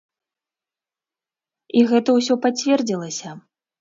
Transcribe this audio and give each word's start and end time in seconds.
І 1.81 1.85
гэта 1.91 2.09
ўсё 2.17 2.33
пацвердзілася. 2.47 3.29